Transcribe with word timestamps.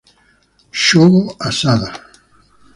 Shogo 0.83 1.37
Asada 1.47 1.93